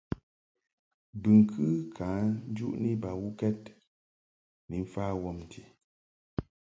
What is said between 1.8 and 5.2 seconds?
ka njuʼni bawukɛd ni mfa